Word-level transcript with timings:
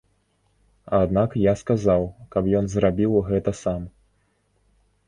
Аднак 0.99 1.35
я 1.41 1.53
сказаў, 1.61 2.09
каб 2.33 2.43
ён 2.61 2.65
зрабіў 2.77 3.21
гэта 3.33 3.51
сам. 3.65 3.81